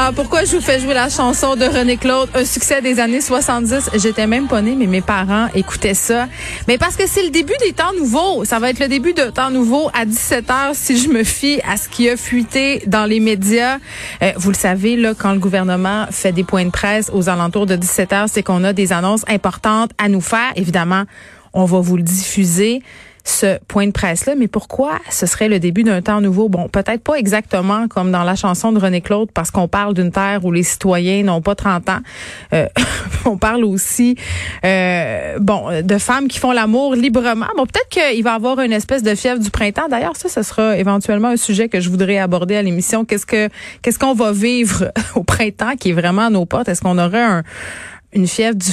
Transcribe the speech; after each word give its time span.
Ah, 0.00 0.12
pourquoi 0.14 0.44
je 0.44 0.54
vous 0.54 0.62
fais 0.62 0.78
jouer 0.78 0.94
la 0.94 1.08
chanson 1.08 1.56
de 1.56 1.64
René 1.64 1.96
Claude, 1.96 2.28
un 2.32 2.44
succès 2.44 2.80
des 2.80 3.00
années 3.00 3.20
70? 3.20 3.90
J'étais 3.94 4.28
même 4.28 4.46
pas 4.46 4.62
née, 4.62 4.76
mais 4.76 4.86
mes 4.86 5.00
parents 5.00 5.48
écoutaient 5.56 5.92
ça. 5.92 6.28
Mais 6.68 6.78
parce 6.78 6.94
que 6.94 7.08
c'est 7.08 7.24
le 7.24 7.30
début 7.30 7.56
des 7.58 7.72
temps 7.72 7.92
nouveaux. 7.98 8.44
Ça 8.44 8.60
va 8.60 8.70
être 8.70 8.78
le 8.78 8.86
début 8.86 9.12
de 9.12 9.24
temps 9.24 9.50
nouveau 9.50 9.90
à 9.94 10.04
17 10.04 10.46
h 10.46 10.74
si 10.74 10.96
je 10.98 11.08
me 11.08 11.24
fie 11.24 11.60
à 11.68 11.76
ce 11.76 11.88
qui 11.88 12.08
a 12.08 12.16
fuité 12.16 12.80
dans 12.86 13.06
les 13.06 13.18
médias. 13.18 13.78
Euh, 14.22 14.30
vous 14.36 14.50
le 14.50 14.56
savez, 14.56 14.94
là, 14.94 15.14
quand 15.18 15.32
le 15.32 15.40
gouvernement 15.40 16.06
fait 16.12 16.30
des 16.30 16.44
points 16.44 16.66
de 16.66 16.70
presse 16.70 17.10
aux 17.12 17.28
alentours 17.28 17.66
de 17.66 17.74
17 17.74 18.10
h 18.12 18.28
c'est 18.28 18.44
qu'on 18.44 18.62
a 18.62 18.72
des 18.72 18.92
annonces 18.92 19.24
importantes 19.26 19.90
à 19.98 20.08
nous 20.08 20.20
faire. 20.20 20.52
Évidemment, 20.54 21.06
on 21.52 21.64
va 21.64 21.80
vous 21.80 21.96
le 21.96 22.04
diffuser 22.04 22.82
ce 23.28 23.58
point 23.68 23.86
de 23.86 23.92
presse-là. 23.92 24.34
Mais 24.36 24.48
pourquoi 24.48 24.98
ce 25.10 25.26
serait 25.26 25.48
le 25.48 25.58
début 25.58 25.82
d'un 25.82 26.02
temps 26.02 26.20
nouveau? 26.20 26.48
Bon, 26.48 26.68
peut-être 26.68 27.02
pas 27.02 27.14
exactement 27.14 27.88
comme 27.88 28.10
dans 28.10 28.24
la 28.24 28.34
chanson 28.34 28.72
de 28.72 28.78
René 28.78 29.00
Claude, 29.00 29.30
parce 29.32 29.50
qu'on 29.50 29.68
parle 29.68 29.94
d'une 29.94 30.10
terre 30.10 30.44
où 30.44 30.52
les 30.52 30.62
citoyens 30.62 31.22
n'ont 31.22 31.42
pas 31.42 31.54
30 31.54 31.88
ans. 31.90 32.00
Euh, 32.52 32.66
on 33.24 33.36
parle 33.36 33.64
aussi, 33.64 34.16
euh, 34.64 35.38
bon, 35.40 35.82
de 35.82 35.98
femmes 35.98 36.28
qui 36.28 36.38
font 36.38 36.52
l'amour 36.52 36.94
librement. 36.94 37.46
Bon, 37.56 37.66
peut-être 37.66 37.88
qu'il 37.88 38.22
va 38.22 38.32
y 38.32 38.34
avoir 38.34 38.60
une 38.60 38.72
espèce 38.72 39.02
de 39.02 39.14
fièvre 39.14 39.40
du 39.40 39.50
printemps. 39.50 39.88
D'ailleurs, 39.90 40.16
ça, 40.16 40.28
ce 40.28 40.42
sera 40.42 40.76
éventuellement 40.76 41.28
un 41.28 41.36
sujet 41.36 41.68
que 41.68 41.80
je 41.80 41.90
voudrais 41.90 42.18
aborder 42.18 42.56
à 42.56 42.62
l'émission. 42.62 43.04
Qu'est-ce 43.04 43.26
que, 43.26 43.48
qu'est-ce 43.82 43.98
qu'on 43.98 44.14
va 44.14 44.32
vivre 44.32 44.90
au 45.14 45.24
printemps 45.24 45.76
qui 45.78 45.90
est 45.90 45.94
vraiment 45.94 46.26
à 46.26 46.30
nos 46.30 46.46
portes? 46.46 46.68
Est-ce 46.68 46.80
qu'on 46.80 46.98
aurait 46.98 47.22
un, 47.22 47.42
une 48.12 48.26
fièvre 48.26 48.56
du 48.56 48.72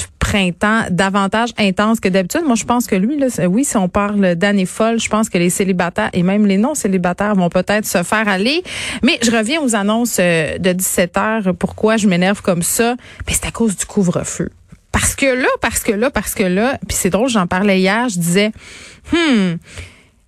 davantage 0.90 1.52
intense 1.58 2.00
que 2.00 2.10
d'habitude. 2.10 2.42
Moi, 2.46 2.56
je 2.56 2.66
pense 2.66 2.88
que 2.88 2.96
lui, 2.96 3.18
là, 3.18 3.28
oui, 3.48 3.64
si 3.64 3.78
on 3.78 3.90
parle 3.90 4.36
d'année 4.36 4.66
folle, 4.66 5.00
je 5.00 5.10
pense 5.10 5.30
que 5.30 5.38
les 5.38 5.50
célibataires 5.50 6.10
et 6.14 6.24
même 6.24 6.46
les 6.46 6.58
non-célibataires 6.58 7.36
vont 7.36 7.50
peut-être 7.50 7.86
se 7.86 8.04
faire 8.04 8.28
aller. 8.28 8.64
Mais 9.04 9.18
je 9.22 9.32
reviens 9.32 9.62
aux 9.62 9.76
annonces 9.76 10.18
euh, 10.20 10.58
de 10.58 10.72
17 10.72 11.18
heures. 11.18 11.56
Pourquoi 11.58 11.98
je 11.98 12.08
m'énerve 12.08 12.42
comme 12.42 12.64
ça? 12.64 12.96
C'est 13.28 13.46
à 13.46 13.52
cause 13.52 13.76
du 13.76 13.86
couvre-feu. 13.86 14.50
Parce 14.92 15.16
que 15.16 15.26
là, 15.26 15.50
parce 15.62 15.82
que 15.82 15.92
là, 15.92 16.10
parce 16.10 16.34
que 16.34 16.44
là, 16.44 16.78
puis 16.88 16.96
c'est 16.98 17.10
drôle, 17.10 17.28
j'en 17.28 17.48
parlais 17.48 17.80
hier, 17.80 18.08
je 18.08 18.18
disais, 18.18 18.52
hmm, 19.12 19.56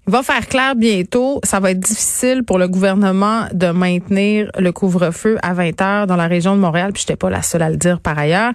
va 0.07 0.23
faire 0.23 0.47
clair 0.47 0.75
bientôt. 0.75 1.39
Ça 1.43 1.59
va 1.59 1.71
être 1.71 1.79
difficile 1.79 2.43
pour 2.43 2.57
le 2.57 2.67
gouvernement 2.67 3.47
de 3.53 3.67
maintenir 3.67 4.49
le 4.57 4.71
couvre-feu 4.71 5.37
à 5.43 5.53
20 5.53 5.81
heures 5.81 6.07
dans 6.07 6.15
la 6.15 6.27
région 6.27 6.55
de 6.55 6.61
Montréal. 6.61 6.93
Puis 6.93 7.01
j'étais 7.01 7.17
pas 7.17 7.29
la 7.29 7.41
seule 7.41 7.61
à 7.61 7.69
le 7.69 7.77
dire 7.77 7.99
par 7.99 8.17
ailleurs. 8.17 8.53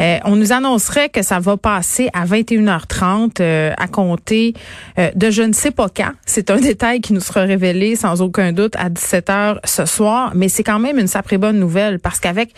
Euh, 0.00 0.18
on 0.24 0.36
nous 0.36 0.52
annoncerait 0.52 1.08
que 1.08 1.22
ça 1.22 1.40
va 1.40 1.56
passer 1.56 2.08
à 2.12 2.24
21h30 2.24 3.40
euh, 3.40 3.72
à 3.76 3.88
compter 3.88 4.54
euh, 4.98 5.10
de 5.14 5.30
je 5.30 5.42
ne 5.42 5.52
sais 5.52 5.72
pas 5.72 5.88
quand. 5.88 6.12
C'est 6.24 6.50
un 6.50 6.56
détail 6.60 7.00
qui 7.00 7.12
nous 7.12 7.20
sera 7.20 7.42
révélé 7.42 7.96
sans 7.96 8.22
aucun 8.22 8.52
doute 8.52 8.76
à 8.76 8.88
17h 8.88 9.58
ce 9.64 9.84
soir. 9.86 10.32
Mais 10.34 10.48
c'est 10.48 10.64
quand 10.64 10.78
même 10.78 10.98
une 10.98 11.08
sacrée 11.08 11.38
bonne 11.38 11.58
nouvelle 11.58 11.98
parce 11.98 12.20
qu'avec 12.20 12.54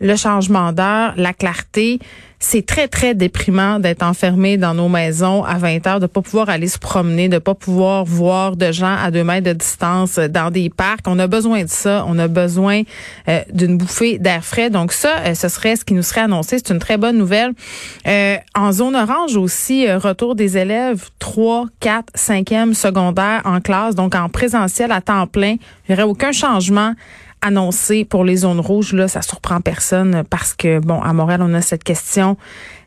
le 0.00 0.16
changement 0.16 0.72
d'heure, 0.72 1.14
la 1.16 1.32
clarté, 1.32 2.00
c'est 2.38 2.64
très, 2.64 2.86
très 2.86 3.14
déprimant 3.14 3.78
d'être 3.78 4.02
enfermé 4.02 4.56
dans 4.56 4.74
nos 4.74 4.88
maisons 4.88 5.42
à 5.44 5.56
20 5.56 5.86
heures, 5.86 6.00
de 6.00 6.06
pas 6.06 6.20
pouvoir 6.20 6.50
aller 6.50 6.68
se 6.68 6.78
promener, 6.78 7.28
de 7.28 7.38
pas 7.38 7.54
pouvoir 7.54 8.04
voir 8.04 8.56
de 8.56 8.72
gens 8.72 8.94
à 8.94 9.10
deux 9.10 9.24
mètres 9.24 9.46
de 9.46 9.52
distance 9.54 10.18
dans 10.18 10.50
des 10.50 10.68
parcs. 10.68 11.06
On 11.06 11.18
a 11.18 11.26
besoin 11.26 11.64
de 11.64 11.68
ça. 11.68 12.04
On 12.06 12.18
a 12.18 12.28
besoin 12.28 12.82
euh, 13.28 13.40
d'une 13.52 13.78
bouffée 13.78 14.18
d'air 14.18 14.44
frais. 14.44 14.68
Donc 14.68 14.92
ça, 14.92 15.20
euh, 15.26 15.34
ce 15.34 15.48
serait 15.48 15.76
ce 15.76 15.84
qui 15.84 15.94
nous 15.94 16.02
serait 16.02 16.22
annoncé. 16.22 16.58
C'est 16.58 16.72
une 16.72 16.78
très 16.78 16.98
bonne 16.98 17.16
nouvelle. 17.16 17.52
Euh, 18.06 18.36
en 18.54 18.70
zone 18.70 18.96
orange 18.96 19.36
aussi, 19.36 19.90
retour 19.90 20.34
des 20.34 20.58
élèves 20.58 21.08
3, 21.18 21.66
4, 21.80 22.12
5e 22.16 22.74
secondaire 22.74 23.40
en 23.44 23.60
classe, 23.60 23.94
donc 23.94 24.14
en 24.14 24.28
présentiel 24.28 24.92
à 24.92 25.00
temps 25.00 25.26
plein. 25.26 25.56
Il 25.88 25.94
n'y 25.94 25.94
aurait 25.94 26.10
aucun 26.10 26.32
changement 26.32 26.92
annoncé 27.46 28.04
pour 28.04 28.24
les 28.24 28.36
zones 28.36 28.60
rouges. 28.60 28.92
Là, 28.92 29.08
ça 29.08 29.22
surprend 29.22 29.60
personne 29.60 30.24
parce 30.28 30.52
que, 30.52 30.80
bon, 30.80 31.00
à 31.00 31.12
Montréal, 31.12 31.40
on 31.42 31.54
a 31.54 31.62
cette 31.62 31.84
question 31.84 32.36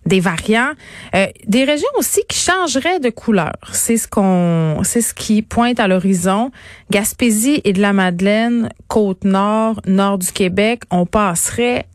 des 0.05 0.19
variants. 0.19 0.71
Euh, 1.15 1.27
des 1.47 1.63
régions 1.63 1.87
aussi 1.97 2.21
qui 2.27 2.37
changeraient 2.37 2.99
de 2.99 3.09
couleur. 3.09 3.55
C'est 3.71 3.97
ce 3.97 4.07
qu'on, 4.07 4.83
c'est 4.83 5.01
ce 5.01 5.13
qui 5.13 5.41
pointe 5.41 5.79
à 5.79 5.87
l'horizon. 5.87 6.51
Gaspésie 6.89 7.61
et 7.63 7.73
de 7.73 7.81
la 7.81 7.93
Madeleine, 7.93 8.69
Côte-Nord, 8.87 9.81
Nord 9.85 10.17
du 10.17 10.31
Québec, 10.31 10.83
on 10.91 11.05
passerait 11.05 11.85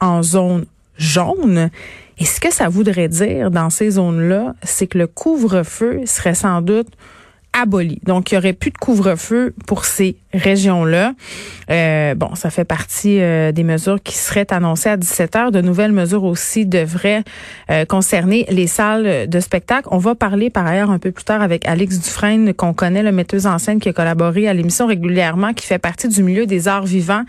en 0.00 0.22
zone 0.22 0.66
jaune. 0.96 1.70
Et 2.18 2.24
ce 2.24 2.40
que 2.40 2.52
ça 2.52 2.68
voudrait 2.68 3.08
dire 3.08 3.50
dans 3.50 3.70
ces 3.70 3.92
zones-là, 3.92 4.54
c'est 4.62 4.86
que 4.86 4.98
le 4.98 5.06
couvre-feu 5.06 6.02
serait 6.06 6.34
sans 6.34 6.60
doute 6.60 6.88
aboli. 7.52 8.00
Donc, 8.04 8.30
il 8.30 8.34
y 8.34 8.38
aurait 8.38 8.52
plus 8.52 8.70
de 8.70 8.78
couvre-feu 8.78 9.54
pour 9.66 9.84
ces 9.84 10.16
régions-là. 10.34 11.12
Euh, 11.70 12.14
bon, 12.14 12.34
ça 12.34 12.50
fait 12.50 12.64
partie 12.64 13.20
euh, 13.20 13.52
des 13.52 13.64
mesures 13.64 14.02
qui 14.02 14.16
seraient 14.16 14.52
annoncées 14.52 14.90
à 14.90 14.96
17 14.96 15.36
heures. 15.36 15.52
De 15.52 15.60
nouvelles 15.60 15.92
mesures 15.92 16.24
aussi 16.24 16.66
devraient 16.66 17.22
euh, 17.70 17.84
concerner 17.84 18.46
les 18.50 18.66
salles 18.66 19.28
de 19.28 19.40
spectacle. 19.40 19.88
On 19.90 19.98
va 19.98 20.14
parler 20.14 20.50
par 20.50 20.66
ailleurs 20.66 20.90
un 20.90 20.98
peu 20.98 21.10
plus 21.10 21.24
tard 21.24 21.42
avec 21.42 21.66
Alex 21.66 22.00
Dufresne, 22.00 22.52
qu'on 22.52 22.74
connaît, 22.74 23.02
le 23.02 23.12
metteuse 23.12 23.46
en 23.46 23.58
scène 23.58 23.80
qui 23.80 23.88
a 23.88 23.92
collaboré 23.92 24.48
à 24.48 24.54
l'émission 24.54 24.86
régulièrement, 24.86 25.52
qui 25.54 25.66
fait 25.66 25.78
partie 25.78 26.08
du 26.08 26.22
milieu 26.22 26.46
des 26.46 26.68
arts 26.68 26.84
vivants. 26.84 27.24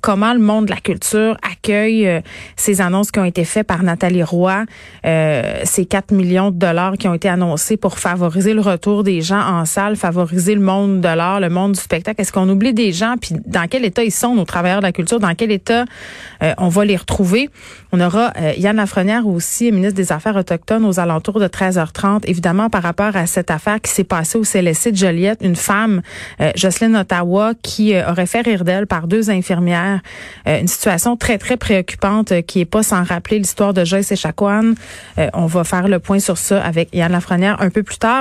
comment 0.00 0.32
le 0.32 0.40
monde 0.40 0.66
de 0.66 0.70
la 0.70 0.80
culture 0.80 1.36
accueille 1.42 2.22
ces 2.56 2.80
annonces 2.80 3.10
qui 3.10 3.18
ont 3.18 3.24
été 3.24 3.44
faites 3.44 3.66
par 3.66 3.82
Nathalie 3.82 4.22
Roy, 4.22 4.64
ces 5.02 5.86
4 5.86 6.12
millions 6.12 6.50
de 6.50 6.56
dollars 6.56 6.94
qui 6.98 7.08
ont 7.08 7.14
été 7.14 7.28
annoncés 7.28 7.76
pour 7.76 7.98
favoriser 7.98 8.54
le 8.54 8.60
retour 8.60 9.04
des 9.04 9.20
gens 9.20 9.40
en 9.40 9.64
salle, 9.64 9.96
favoriser 9.96 10.54
le 10.54 10.60
monde 10.60 11.00
de 11.00 11.08
l'art, 11.08 11.40
le 11.40 11.48
monde 11.48 11.72
du 11.72 11.80
spectacle? 11.80 12.20
Qu'on 12.34 12.48
oublie 12.48 12.74
des 12.74 12.92
gens? 12.92 13.14
Puis 13.20 13.36
dans 13.46 13.66
quel 13.68 13.84
état 13.84 14.02
ils 14.02 14.10
sont, 14.10 14.34
nos 14.34 14.44
travailleurs 14.44 14.80
de 14.80 14.86
la 14.86 14.92
culture? 14.92 15.20
Dans 15.20 15.34
quel 15.34 15.52
état 15.52 15.84
euh, 16.42 16.52
on 16.58 16.68
va 16.68 16.84
les 16.84 16.96
retrouver? 16.96 17.48
On 17.92 18.00
aura 18.00 18.32
euh, 18.36 18.52
Yann 18.58 18.76
Lafrenière 18.76 19.26
aussi, 19.26 19.70
ministre 19.70 19.94
des 19.94 20.12
Affaires 20.12 20.36
autochtones, 20.36 20.84
aux 20.84 20.98
alentours 20.98 21.38
de 21.38 21.46
13h30. 21.46 22.22
Évidemment, 22.24 22.68
par 22.68 22.82
rapport 22.82 23.16
à 23.16 23.26
cette 23.26 23.50
affaire 23.50 23.80
qui 23.80 23.90
s'est 23.90 24.04
passée 24.04 24.36
au 24.36 24.42
CLSC 24.42 24.90
de 24.90 24.96
Joliette, 24.96 25.38
une 25.42 25.56
femme, 25.56 26.02
euh, 26.40 26.50
Jocelyne 26.56 26.96
Ottawa, 26.96 27.52
qui 27.62 27.94
aurait 27.96 28.26
fait 28.26 28.40
rire 28.40 28.64
d'elle 28.64 28.86
par 28.86 29.06
deux 29.06 29.30
infirmières. 29.30 30.00
une 30.46 30.68
situation 30.68 31.16
très, 31.16 31.38
très 31.38 31.56
préoccupante 31.56 32.42
qui 32.42 32.60
est 32.60 32.64
pas 32.64 32.82
sans 32.82 33.04
rappeler 33.04 33.38
l'histoire 33.38 33.72
de 33.72 33.84
Joyce 33.84 34.10
Echaquan. 34.10 34.74
on 35.32 35.46
va 35.46 35.64
faire 35.64 35.88
le 35.88 35.98
point 35.98 36.18
sur 36.18 36.36
ça 36.38 36.62
avec 36.62 36.88
Yann 36.92 37.12
Lafrenière 37.12 37.60
un 37.60 37.70
peu 37.70 37.82
plus 37.82 37.98
tard. 37.98 38.12